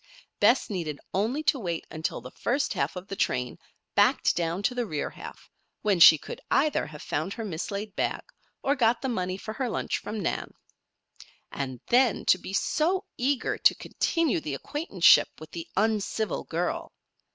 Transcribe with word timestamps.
Bess 0.39 0.67
needed 0.67 0.99
only 1.13 1.43
to 1.43 1.59
wait 1.59 1.85
until 1.91 2.21
the 2.21 2.31
first 2.31 2.73
half 2.73 2.95
of 2.95 3.07
the 3.07 3.15
train 3.15 3.59
backed 3.93 4.35
down 4.35 4.63
to 4.63 4.73
the 4.73 4.87
rear 4.87 5.11
half, 5.11 5.47
when 5.83 5.99
she 5.99 6.17
could 6.17 6.41
either 6.49 6.87
have 6.87 7.03
found 7.03 7.33
her 7.33 7.45
mislaid 7.45 7.95
bag, 7.95 8.23
or 8.63 8.73
got 8.73 9.03
the 9.03 9.09
money 9.09 9.37
for 9.37 9.53
her 9.53 9.69
lunch 9.69 9.99
from 9.99 10.19
Nan. 10.19 10.55
And 11.51 11.81
then 11.85 12.25
to 12.25 12.39
be 12.39 12.51
so 12.51 13.05
eager 13.15 13.59
to 13.59 13.75
continue 13.75 14.39
the 14.39 14.55
acquaintanceship 14.55 15.39
with 15.39 15.51
the 15.51 15.67
uncivil 15.77 16.45
girl! 16.45 16.91